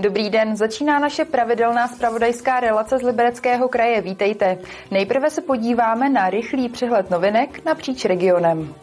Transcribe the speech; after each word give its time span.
Dobrý 0.00 0.30
den, 0.30 0.56
začíná 0.56 0.98
naše 0.98 1.24
pravidelná 1.24 1.88
spravodajská 1.88 2.60
relace 2.60 2.98
z 2.98 3.02
Libereckého 3.02 3.68
kraje. 3.68 4.00
Vítejte. 4.00 4.58
Nejprve 4.90 5.30
se 5.30 5.40
podíváme 5.40 6.08
na 6.08 6.30
rychlý 6.30 6.68
přehled 6.68 7.10
novinek 7.10 7.64
napříč 7.64 8.04
regionem. 8.04 8.74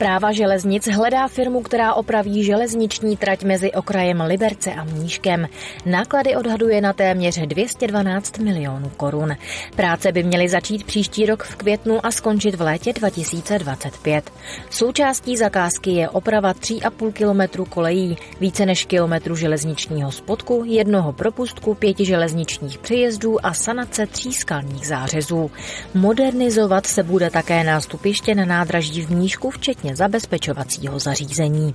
Zpráva 0.00 0.32
železnic 0.32 0.88
hledá 0.88 1.28
firmu, 1.28 1.62
která 1.62 1.94
opraví 1.94 2.44
železniční 2.44 3.16
trať 3.16 3.44
mezi 3.44 3.72
okrajem 3.72 4.20
Liberce 4.20 4.72
a 4.72 4.84
Mníškem. 4.84 5.48
Náklady 5.86 6.36
odhaduje 6.36 6.80
na 6.80 6.92
téměř 6.92 7.38
212 7.38 8.38
milionů 8.38 8.90
korun. 8.96 9.36
Práce 9.76 10.12
by 10.12 10.22
měly 10.22 10.48
začít 10.48 10.84
příští 10.84 11.26
rok 11.26 11.42
v 11.42 11.56
květnu 11.56 12.06
a 12.06 12.10
skončit 12.10 12.54
v 12.54 12.60
létě 12.60 12.92
2025. 12.92 14.30
Součástí 14.70 15.36
zakázky 15.36 15.90
je 15.90 16.08
oprava 16.08 16.52
3,5 16.52 17.12
kilometru 17.12 17.64
kolejí, 17.64 18.16
více 18.40 18.66
než 18.66 18.84
kilometru 18.84 19.36
železničního 19.36 20.12
spodku, 20.12 20.64
jednoho 20.66 21.12
propustku, 21.12 21.74
pěti 21.74 22.04
železničních 22.04 22.78
přejezdů 22.78 23.46
a 23.46 23.54
sanace 23.54 24.06
tří 24.06 24.32
skalních 24.32 24.86
zářezů. 24.86 25.50
Modernizovat 25.94 26.86
se 26.86 27.02
bude 27.02 27.30
také 27.30 27.64
nástupiště 27.64 28.34
na 28.34 28.44
nádraží 28.44 29.02
v 29.02 29.10
Mníšku, 29.10 29.50
včetně 29.50 29.89
včetně 29.90 29.96
zabezpečovacího 29.96 30.98
zařízení. 30.98 31.74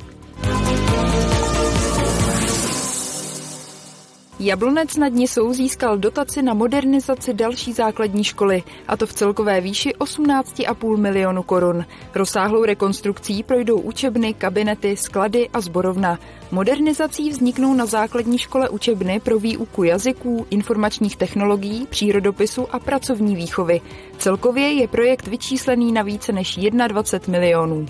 Jablonec 4.39 4.97
nad 4.97 5.13
Nisou 5.13 5.53
získal 5.53 5.97
dotaci 5.97 6.41
na 6.41 6.53
modernizaci 6.53 7.33
další 7.33 7.73
základní 7.73 8.23
školy, 8.23 8.63
a 8.87 8.97
to 8.97 9.05
v 9.05 9.13
celkové 9.13 9.61
výši 9.61 9.93
18,5 9.99 10.97
milionu 10.97 11.43
korun. 11.43 11.85
Rozsáhlou 12.15 12.65
rekonstrukcí 12.65 13.43
projdou 13.43 13.79
učebny, 13.79 14.33
kabinety, 14.33 14.97
sklady 14.97 15.49
a 15.53 15.61
zborovna. 15.61 16.19
Modernizací 16.51 17.29
vzniknou 17.29 17.73
na 17.73 17.85
základní 17.85 18.37
škole 18.37 18.69
učebny 18.69 19.19
pro 19.19 19.39
výuku 19.39 19.83
jazyků, 19.83 20.47
informačních 20.49 21.15
technologií, 21.15 21.87
přírodopisu 21.89 22.67
a 22.75 22.79
pracovní 22.79 23.35
výchovy. 23.35 23.81
Celkově 24.17 24.71
je 24.71 24.87
projekt 24.87 25.27
vyčíslený 25.27 25.91
na 25.91 26.01
více 26.01 26.31
než 26.31 26.59
21 26.87 27.39
milionů. 27.39 27.85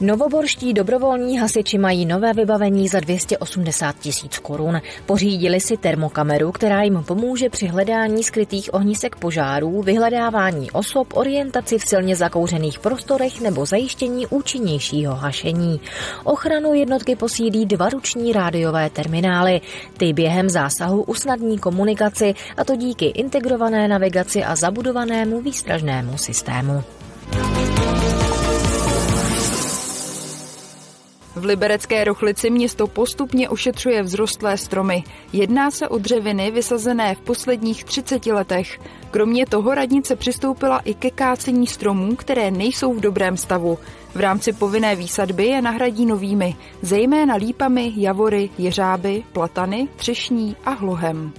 Novoborští 0.00 0.74
dobrovolní 0.74 1.38
hasiči 1.38 1.78
mají 1.78 2.06
nové 2.06 2.32
vybavení 2.32 2.88
za 2.88 3.00
280 3.00 3.96
tisíc 3.98 4.38
korun. 4.38 4.80
Pořídili 5.06 5.60
si 5.60 5.76
termokameru, 5.76 6.52
která 6.52 6.82
jim 6.82 7.04
pomůže 7.06 7.50
při 7.50 7.66
hledání 7.66 8.24
skrytých 8.24 8.74
ohnisek 8.74 9.16
požárů, 9.16 9.82
vyhledávání 9.82 10.70
osob, 10.70 11.08
orientaci 11.16 11.78
v 11.78 11.88
silně 11.88 12.16
zakouřených 12.16 12.78
prostorech 12.78 13.40
nebo 13.40 13.66
zajištění 13.66 14.26
účinnějšího 14.26 15.14
hašení. 15.14 15.80
Ochranu 16.24 16.74
jednotky 16.74 17.16
posílí 17.16 17.66
dva 17.66 17.88
ruční 17.88 18.32
rádiové 18.32 18.90
terminály. 18.90 19.60
Ty 19.96 20.12
během 20.12 20.50
zásahu 20.50 21.02
usnadní 21.02 21.58
komunikaci, 21.58 22.34
a 22.56 22.64
to 22.64 22.76
díky 22.76 23.04
integrované 23.04 23.88
navigaci 23.88 24.44
a 24.44 24.56
zabudovanému 24.56 25.40
výstražnému 25.40 26.18
systému. 26.18 26.84
V 31.36 31.44
liberecké 31.44 32.04
Rochlici 32.04 32.50
město 32.50 32.86
postupně 32.86 33.48
ošetřuje 33.48 34.02
vzrostlé 34.02 34.58
stromy. 34.58 35.04
Jedná 35.32 35.70
se 35.70 35.88
o 35.88 35.98
dřeviny 35.98 36.50
vysazené 36.50 37.14
v 37.14 37.20
posledních 37.20 37.84
30 37.84 38.26
letech. 38.26 38.80
Kromě 39.10 39.46
toho 39.46 39.74
radnice 39.74 40.16
přistoupila 40.16 40.78
i 40.78 40.94
ke 40.94 41.10
kácení 41.10 41.66
stromů, 41.66 42.16
které 42.16 42.50
nejsou 42.50 42.92
v 42.92 43.00
dobrém 43.00 43.36
stavu. 43.36 43.78
V 44.14 44.20
rámci 44.20 44.52
povinné 44.52 44.96
výsadby 44.96 45.46
je 45.46 45.62
nahradí 45.62 46.06
novými, 46.06 46.56
zejména 46.82 47.34
lípami, 47.34 47.92
javory, 47.96 48.50
jeřáby, 48.58 49.24
platany, 49.32 49.88
třešní 49.96 50.56
a 50.64 50.70
hlohem. 50.70 51.32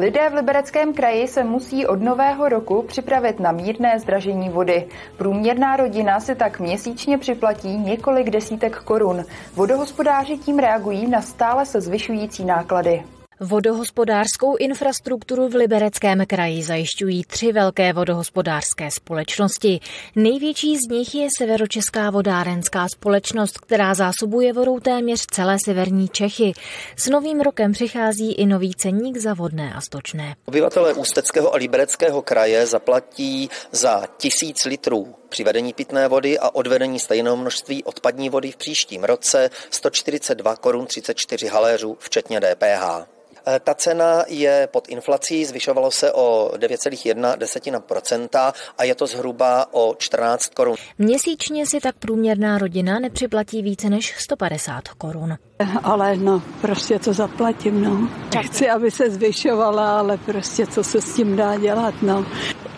Lidé 0.00 0.30
v 0.30 0.34
Libereckém 0.34 0.94
kraji 0.94 1.28
se 1.28 1.44
musí 1.44 1.86
od 1.86 2.02
nového 2.02 2.48
roku 2.48 2.82
připravit 2.82 3.40
na 3.40 3.52
mírné 3.52 3.98
zdražení 4.00 4.48
vody. 4.48 4.88
Průměrná 5.16 5.76
rodina 5.76 6.20
si 6.20 6.34
tak 6.34 6.60
měsíčně 6.60 7.18
připlatí 7.18 7.76
několik 7.76 8.30
desítek 8.30 8.76
korun. 8.76 9.24
Vodohospodáři 9.54 10.38
tím 10.38 10.58
reagují 10.58 11.06
na 11.06 11.22
stále 11.22 11.66
se 11.66 11.80
zvyšující 11.80 12.44
náklady. 12.44 13.02
Vodohospodářskou 13.42 14.56
infrastrukturu 14.56 15.48
v 15.48 15.54
Libereckém 15.54 16.26
kraji 16.26 16.62
zajišťují 16.62 17.24
tři 17.24 17.52
velké 17.52 17.92
vodohospodářské 17.92 18.90
společnosti. 18.90 19.80
Největší 20.16 20.76
z 20.76 20.90
nich 20.90 21.14
je 21.14 21.28
Severočeská 21.38 22.10
vodárenská 22.10 22.86
společnost, 22.94 23.58
která 23.58 23.94
zásobuje 23.94 24.52
vodou 24.52 24.80
téměř 24.80 25.26
celé 25.30 25.56
severní 25.64 26.08
Čechy. 26.08 26.52
S 26.96 27.08
novým 27.08 27.40
rokem 27.40 27.72
přichází 27.72 28.32
i 28.32 28.46
nový 28.46 28.74
cenník 28.74 29.16
za 29.16 29.34
vodné 29.34 29.74
a 29.74 29.80
stočné. 29.80 30.34
Obyvatelé 30.44 30.94
Ústeckého 30.94 31.54
a 31.54 31.56
Libereckého 31.56 32.22
kraje 32.22 32.66
zaplatí 32.66 33.50
za 33.72 34.06
tisíc 34.16 34.64
litrů 34.64 35.14
při 35.28 35.44
vedení 35.44 35.72
pitné 35.72 36.08
vody 36.08 36.38
a 36.38 36.54
odvedení 36.54 36.98
stejného 36.98 37.36
množství 37.36 37.84
odpadní 37.84 38.30
vody 38.30 38.52
v 38.52 38.56
příštím 38.56 39.04
roce 39.04 39.50
142 39.70 40.56
korun 40.56 40.86
34 40.86 41.46
haléřů, 41.46 41.96
včetně 42.00 42.40
DPH. 42.40 43.06
Eh, 43.46 43.60
ta 43.64 43.74
cena 43.74 44.24
je 44.28 44.68
pod 44.72 44.88
inflací, 44.88 45.44
zvyšovalo 45.44 45.90
se 45.90 46.12
o 46.12 46.50
9,1% 46.56 48.52
a 48.78 48.84
je 48.84 48.94
to 48.94 49.06
zhruba 49.06 49.66
o 49.70 49.94
14 49.98 50.54
korun. 50.54 50.76
Měsíčně 50.98 51.66
si 51.66 51.80
tak 51.80 51.94
průměrná 51.96 52.58
rodina 52.58 52.98
nepřiplatí 52.98 53.62
více 53.62 53.90
než 53.90 54.14
150 54.18 54.88
korun. 54.88 55.36
Ale 55.82 56.16
no, 56.16 56.42
prostě 56.60 56.98
to 56.98 57.12
zaplatím, 57.12 57.84
no. 57.84 58.08
Chci, 58.46 58.70
aby 58.70 58.90
se 58.90 59.10
zvyšovala, 59.10 59.98
ale 59.98 60.16
prostě 60.16 60.66
co 60.66 60.84
se 60.84 61.00
s 61.00 61.14
tím 61.14 61.36
dá 61.36 61.56
dělat, 61.56 61.94
no. 62.02 62.26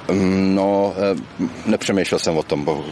Mm, 0.09 0.55
no, 0.55 0.95
eh, 0.97 1.17
nepřemýšlel 1.67 2.19
jsem 2.19 2.39
o 2.39 2.43
tom, 2.43 2.85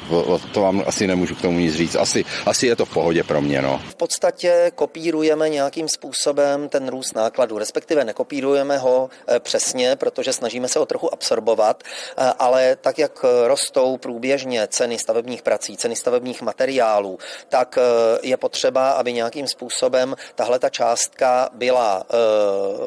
to 0.52 0.60
vám 0.60 0.82
asi 0.86 1.06
nemůžu 1.06 1.34
k 1.34 1.40
tomu 1.40 1.58
nic 1.58 1.74
říct. 1.74 1.96
Asi, 1.96 2.24
asi 2.46 2.66
je 2.66 2.76
to 2.76 2.84
v 2.84 2.92
pohodě 2.92 3.22
pro 3.22 3.40
mě, 3.40 3.62
no. 3.62 3.80
V 3.88 3.94
podstatě 3.94 4.72
kopírujeme 4.74 5.48
nějakým 5.48 5.88
způsobem 5.88 6.68
ten 6.68 6.88
růst 6.88 7.14
nákladů, 7.14 7.58
respektive 7.58 8.04
nekopírujeme 8.04 8.78
ho 8.78 9.10
eh, 9.28 9.40
přesně, 9.40 9.96
protože 9.96 10.32
snažíme 10.32 10.68
se 10.68 10.78
ho 10.78 10.86
trochu 10.86 11.12
absorbovat, 11.12 11.82
eh, 11.84 12.32
ale 12.38 12.76
tak, 12.80 12.98
jak 12.98 13.24
rostou 13.46 13.96
průběžně 13.96 14.68
ceny 14.70 14.98
stavebních 14.98 15.42
prací, 15.42 15.76
ceny 15.76 15.96
stavebních 15.96 16.42
materiálů, 16.42 17.18
tak 17.48 17.78
je 18.22 18.36
potřeba, 18.36 18.90
aby 18.90 19.12
nějakým 19.12 19.48
způsobem 19.48 20.16
tahle 20.34 20.58
ta 20.58 20.68
částka 20.68 21.48
byla 21.52 22.04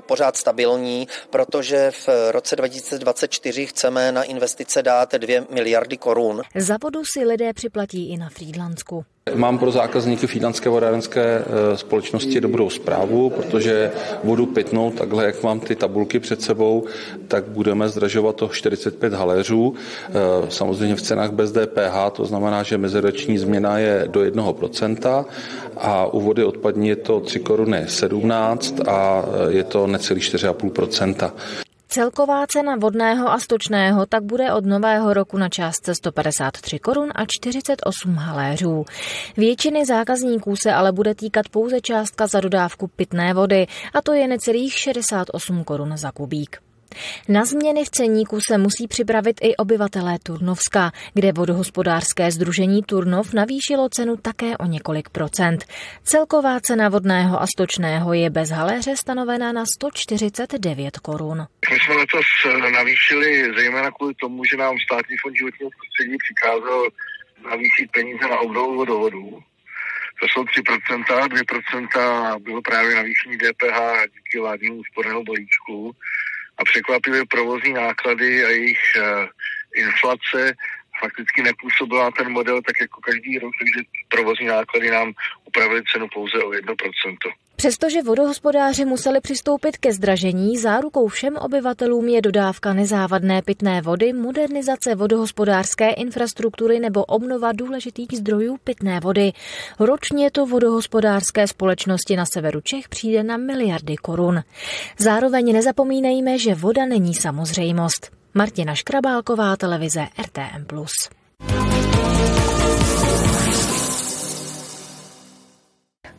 pořád 0.06 0.38
stabilní, 0.38 1.08
protože 1.30 1.92
v 1.92 2.32
roce 2.32 2.56
2024 2.56 3.66
chceme 3.66 4.13
na 4.14 4.24
investice 4.24 4.84
dát 4.84 5.16
2 5.16 5.46
miliardy 5.50 5.98
korun. 5.98 6.42
Za 6.56 6.78
vodu 6.84 7.02
si 7.06 7.26
lidé 7.26 7.54
připlatí 7.54 8.10
i 8.10 8.18
na 8.18 8.30
Frýdlansku. 8.30 9.06
Mám 9.36 9.58
pro 9.58 9.72
zákazníky 9.72 10.28
Frýdlanské 10.28 10.70
vodárenské 10.70 11.24
e, 11.24 11.78
společnosti 11.78 12.42
dobrou 12.42 12.70
zprávu, 12.70 13.30
protože 13.30 13.92
vodu 14.24 14.46
pitnou, 14.46 14.92
takhle 14.92 15.26
jak 15.26 15.44
mám 15.44 15.60
ty 15.60 15.76
tabulky 15.76 16.20
před 16.20 16.42
sebou, 16.42 16.86
tak 17.28 17.44
budeme 17.44 17.90
zdražovat 17.90 18.42
o 18.42 18.50
45 18.50 19.14
haléřů. 19.14 19.74
E, 20.10 20.52
samozřejmě 20.52 20.96
v 20.96 21.02
cenách 21.02 21.32
bez 21.32 21.52
DPH, 21.52 22.12
to 22.12 22.26
znamená, 22.26 22.64
že 22.64 22.78
meziroční 22.78 23.38
změna 23.38 23.78
je 23.78 24.04
do 24.08 24.20
1% 24.20 25.26
a 25.78 26.06
u 26.06 26.22
vody 26.22 26.44
odpadní 26.44 26.88
je 26.88 26.96
to 26.96 27.20
3 27.20 27.40
koruny 27.40 27.84
17 27.88 28.76
a 28.88 29.26
e, 29.50 29.54
je 29.54 29.64
to 29.64 29.88
necelý 29.88 30.22
4,5%. 30.22 31.32
Celková 31.94 32.48
cena 32.48 32.74
vodného 32.76 33.30
a 33.30 33.38
stočného 33.38 34.06
tak 34.10 34.26
bude 34.26 34.50
od 34.54 34.66
nového 34.66 35.14
roku 35.14 35.38
na 35.38 35.50
částce 35.50 35.96
153 35.96 36.80
korun 36.80 37.10
a 37.16 37.26
48 37.28 38.16
haléřů. 38.16 38.86
Většiny 39.38 39.86
zákazníků 39.86 40.56
se 40.56 40.74
ale 40.74 40.92
bude 40.92 41.16
týkat 41.16 41.50
pouze 41.50 41.82
částka 41.82 42.28
za 42.28 42.40
dodávku 42.40 42.88
pitné 42.88 43.34
vody 43.34 43.68
a 43.94 44.02
to 44.02 44.14
je 44.14 44.28
necelých 44.28 44.74
68 44.74 45.64
korun 45.64 45.98
za 45.98 46.12
kubík. 46.12 46.63
Na 47.30 47.46
změny 47.46 47.86
v 47.86 47.90
ceníku 47.90 48.40
se 48.48 48.58
musí 48.58 48.88
připravit 48.88 49.40
i 49.42 49.56
obyvatelé 49.56 50.20
Turnovska, 50.24 50.92
kde 51.14 51.32
vodohospodářské 51.32 52.32
združení 52.32 52.84
Turnov 52.84 53.34
navýšilo 53.34 53.90
cenu 53.90 54.18
také 54.18 54.58
o 54.58 54.66
několik 54.66 55.10
procent. 55.10 55.66
Celková 56.04 56.60
cena 56.60 56.90
vodného 56.90 57.42
a 57.42 57.48
stočného 57.48 58.14
je 58.14 58.30
bez 58.30 58.50
haléře 58.50 58.96
stanovena 58.96 59.52
na 59.52 59.66
149 59.66 60.98
korun. 60.98 61.48
My 61.72 61.78
jsme 61.80 61.96
letos 61.96 62.26
eh, 62.46 62.72
navýšili 62.72 63.54
zejména 63.58 63.92
kvůli 63.92 64.14
tomu, 64.14 64.44
že 64.52 64.58
nám 64.58 64.76
státní 64.86 65.16
fond 65.22 65.36
životního 65.36 65.70
prostředí 65.78 66.18
přikázal 66.26 66.88
navýšit 67.50 67.92
peníze 67.92 68.28
na 68.30 68.40
obnovu 68.40 68.76
vodovodů. 68.76 69.44
To 70.20 70.28
jsou 70.28 70.44
3%, 70.44 71.04
2% 71.04 72.40
bylo 72.40 72.62
právě 72.62 72.96
navýšení 72.96 73.38
DPH 73.38 73.78
díky 74.14 74.40
vládnímu 74.40 74.76
úsporného 74.76 75.24
balíčku 75.24 75.96
a 76.58 76.64
překvapivě 76.64 77.24
provozní 77.30 77.74
náklady 77.74 78.46
a 78.46 78.50
jejich 78.50 78.80
uh, 78.98 79.26
inflace 79.76 80.54
fakticky 81.00 81.42
nepůsobila 81.42 82.12
ten 82.12 82.32
model 82.32 82.62
tak 82.62 82.76
jako 82.82 83.02
každý 83.02 83.40
rok, 83.40 83.54
takže 83.60 83.90
provozní 84.10 84.46
náklady 84.46 84.92
nám 84.92 85.14
upravily 85.46 85.82
cenu 85.94 86.08
pouze 86.14 86.44
o 86.44 86.50
1%. 86.50 86.74
Přestože 87.56 88.02
vodohospodáři 88.02 88.86
museli 88.86 89.22
přistoupit 89.22 89.78
ke 89.78 89.94
zdražení, 89.94 90.58
zárukou 90.58 91.08
všem 91.08 91.38
obyvatelům 91.38 92.08
je 92.08 92.22
dodávka 92.22 92.74
nezávadné 92.74 93.42
pitné 93.42 93.82
vody, 93.82 94.14
modernizace 94.14 94.96
vodohospodářské 94.96 95.90
infrastruktury 95.90 96.80
nebo 96.80 97.06
obnova 97.06 97.52
důležitých 97.52 98.08
zdrojů 98.18 98.58
pitné 98.64 99.00
vody. 99.00 99.32
Ročně 99.80 100.32
to 100.32 100.46
vodohospodářské 100.46 101.48
společnosti 101.48 102.16
na 102.16 102.26
severu 102.26 102.62
Čech 102.62 102.90
přijde 102.90 103.24
na 103.24 103.38
miliardy 103.38 103.96
korun. 103.96 104.44
Zároveň 105.00 105.54
nezapomínejme, 105.54 106.38
že 106.38 106.56
voda 106.56 106.86
není 106.86 107.14
samozřejmost. 107.14 108.12
Martina 108.34 108.76
Škrabálková, 108.76 109.56
televize 109.56 110.08
RTM+. 110.22 110.66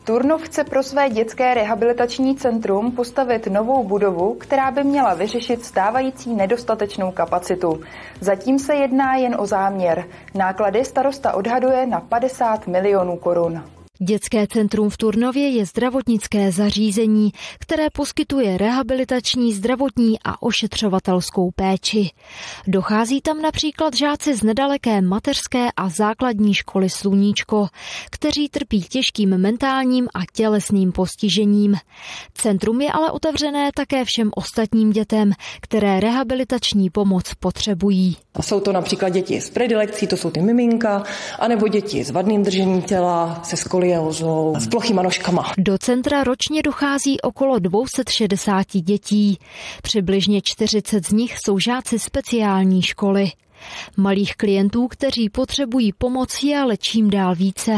Turnov 0.05 0.41
chce 0.41 0.63
pro 0.63 0.83
své 0.83 1.09
dětské 1.09 1.53
rehabilitační 1.53 2.35
centrum 2.35 2.91
postavit 2.91 3.47
novou 3.47 3.83
budovu, 3.83 4.33
která 4.33 4.71
by 4.71 4.83
měla 4.83 5.13
vyřešit 5.13 5.65
stávající 5.65 6.35
nedostatečnou 6.35 7.11
kapacitu. 7.11 7.81
Zatím 8.19 8.59
se 8.59 8.75
jedná 8.75 9.15
jen 9.15 9.35
o 9.39 9.45
záměr. 9.45 10.05
Náklady 10.35 10.85
starosta 10.85 11.33
odhaduje 11.33 11.85
na 11.85 11.99
50 12.01 12.67
milionů 12.67 13.17
korun. 13.17 13.63
Dětské 13.99 14.47
centrum 14.47 14.89
v 14.89 14.97
Turnově 14.97 15.49
je 15.49 15.65
zdravotnické 15.65 16.51
zařízení, 16.51 17.31
které 17.59 17.89
poskytuje 17.89 18.57
rehabilitační, 18.57 19.53
zdravotní 19.53 20.19
a 20.23 20.41
ošetřovatelskou 20.41 21.51
péči. 21.51 22.09
Dochází 22.67 23.21
tam 23.21 23.41
například 23.41 23.95
žáci 23.95 24.35
z 24.35 24.43
nedaleké 24.43 25.01
mateřské 25.01 25.67
a 25.77 25.89
základní 25.89 26.53
školy 26.53 26.89
Sluníčko, 26.89 27.67
kteří 28.11 28.49
trpí 28.49 28.81
těžkým 28.81 29.37
mentálním 29.37 30.07
a 30.13 30.19
tělesným 30.33 30.91
postižením. 30.91 31.75
Centrum 32.33 32.81
je 32.81 32.91
ale 32.91 33.11
otevřené 33.11 33.69
také 33.75 34.05
všem 34.05 34.31
ostatním 34.35 34.91
dětem, 34.91 35.31
které 35.61 35.99
rehabilitační 35.99 36.89
pomoc 36.89 37.33
potřebují. 37.39 38.17
Jsou 38.41 38.59
to 38.59 38.71
například 38.71 39.09
děti 39.09 39.41
s 39.41 39.49
predilekcí, 39.49 40.07
to 40.07 40.17
jsou 40.17 40.29
ty 40.29 40.41
miminka, 40.41 41.03
anebo 41.39 41.67
děti 41.67 42.03
s 42.03 42.09
vadným 42.09 42.43
držením 42.43 42.81
těla, 42.81 43.39
se 43.43 43.57
skoliózou, 43.85 44.55
s 44.59 44.67
plochýma 44.67 45.01
nožkama. 45.01 45.51
Do 45.57 45.77
centra 45.77 46.23
ročně 46.23 46.61
dochází 46.61 47.21
okolo 47.21 47.59
260 47.59 48.67
dětí. 48.73 49.39
Přibližně 49.81 50.41
40 50.41 51.07
z 51.07 51.11
nich 51.11 51.37
jsou 51.39 51.59
žáci 51.59 51.99
speciální 51.99 52.81
školy. 52.81 53.31
Malých 53.97 54.35
klientů, 54.35 54.87
kteří 54.87 55.29
potřebují 55.29 55.93
pomoc, 55.93 56.43
je 56.43 56.59
ale 56.59 56.77
čím 56.77 57.09
dál 57.09 57.35
více. 57.35 57.71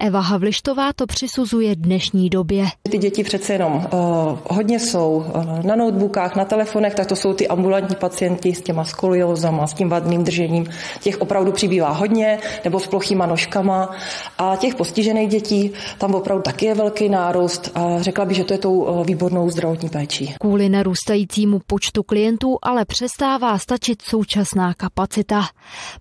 Eva 0.00 0.20
Havlištová 0.20 0.92
to 0.92 1.06
přisuzuje 1.06 1.76
dnešní 1.76 2.30
době. 2.30 2.66
Ty 2.90 2.98
děti 2.98 3.24
přece 3.24 3.52
jenom 3.52 3.74
uh, 3.74 4.38
hodně 4.50 4.80
jsou 4.80 5.12
uh, 5.14 5.62
na 5.62 5.76
notebookách, 5.76 6.36
na 6.36 6.44
telefonech, 6.44 6.94
tak 6.94 7.06
to 7.06 7.16
jsou 7.16 7.32
ty 7.32 7.48
ambulantní 7.48 7.96
pacienti 7.96 8.54
s 8.54 8.62
těma 8.62 8.84
skoliozama, 8.84 9.66
s 9.66 9.74
tím 9.74 9.88
vadným 9.88 10.24
držením. 10.24 10.66
Těch 11.00 11.20
opravdu 11.20 11.52
přibývá 11.52 11.90
hodně, 11.90 12.38
nebo 12.64 12.80
s 12.80 12.86
plochýma 12.86 13.26
nožkama. 13.26 13.90
A 14.38 14.56
těch 14.56 14.74
postižených 14.74 15.28
dětí 15.28 15.72
tam 15.98 16.14
opravdu 16.14 16.42
taky 16.42 16.66
je 16.66 16.74
velký 16.74 17.08
nárůst 17.08 17.70
a 17.74 18.02
řekla 18.02 18.24
bych, 18.24 18.36
že 18.36 18.44
to 18.44 18.52
je 18.54 18.58
tou 18.58 18.74
uh, 18.74 19.06
výbornou 19.06 19.50
zdravotní 19.50 19.88
péčí. 19.88 20.34
Kvůli 20.40 20.68
narůstajícímu 20.68 21.60
počtu 21.66 22.02
klientů 22.02 22.58
ale 22.62 22.84
přestává 22.84 23.58
stačit 23.58 24.02
současná 24.02 24.74
kapacita. 24.74 25.42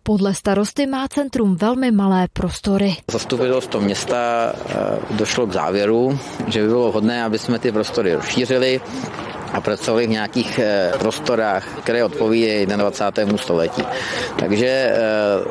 Podle 0.03 0.33
starosty 0.33 0.87
má 0.87 1.07
centrum 1.07 1.55
velmi 1.55 1.91
malé 1.91 2.27
prostory. 2.33 2.95
Zastupuje 3.11 3.52
zastupitelstvo 3.53 3.81
města 3.81 4.53
eh, 4.53 5.15
došlo 5.15 5.47
k 5.47 5.53
závěru, 5.53 6.19
že 6.47 6.61
by 6.61 6.67
bylo 6.67 6.89
vhodné, 6.89 7.23
aby 7.23 7.39
jsme 7.39 7.59
ty 7.59 7.71
prostory 7.71 8.15
rozšířili 8.15 8.81
a 9.53 9.61
pracovali 9.61 10.07
v 10.07 10.09
nějakých 10.09 10.59
eh, 10.59 10.91
prostorách, 10.99 11.67
které 11.83 12.03
odpovídají 12.03 12.65
21. 12.65 13.37
století. 13.37 13.83
Takže 14.39 14.67
eh, 14.67 14.97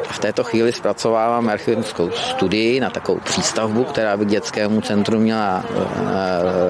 v 0.02 0.18
této 0.18 0.44
chvíli 0.44 0.72
zpracovávám 0.72 1.48
architektonickou 1.48 2.10
studii 2.10 2.80
na 2.80 2.90
takovou 2.90 3.20
přístavbu, 3.20 3.84
která 3.84 4.16
by 4.16 4.24
k 4.24 4.28
dětskému 4.28 4.80
centru 4.80 5.20
měla, 5.20 5.64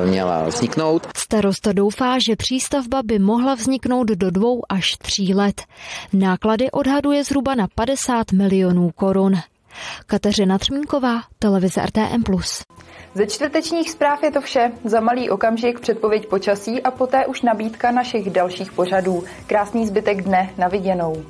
měla 0.05 0.43
vzniknout. 0.47 1.09
Starosta 1.17 1.73
doufá, 1.73 2.19
že 2.19 2.37
přístavba 2.37 3.01
by 3.05 3.19
mohla 3.19 3.55
vzniknout 3.55 4.09
do 4.09 4.31
dvou 4.31 4.63
až 4.69 4.97
tří 4.97 5.35
let. 5.35 5.63
Náklady 6.13 6.71
odhaduje 6.71 7.25
zhruba 7.25 7.55
na 7.55 7.67
50 7.75 8.33
milionů 8.33 8.91
korun. 8.95 9.35
Kateřina 10.07 10.59
Třmínková, 10.59 11.21
televize 11.39 11.83
RTM+. 11.83 12.23
Ze 13.15 13.27
čtvrtečních 13.27 13.91
zpráv 13.91 14.23
je 14.23 14.31
to 14.31 14.41
vše. 14.41 14.73
Za 14.85 15.01
malý 15.01 15.31
okamžik 15.31 15.81
předpověď 15.81 16.29
počasí 16.29 16.83
a 16.83 16.91
poté 16.91 17.27
už 17.27 17.43
nabídka 17.43 17.91
našich 17.91 18.31
dalších 18.31 18.73
pořadů. 18.73 19.25
Krásný 19.47 19.87
zbytek 19.87 20.23
dne, 20.23 20.51
na 20.59 20.69
viděnou. 20.69 21.25